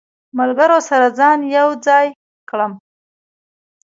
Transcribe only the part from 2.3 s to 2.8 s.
کړم.